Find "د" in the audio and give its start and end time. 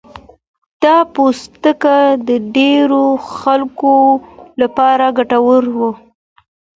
2.27-2.29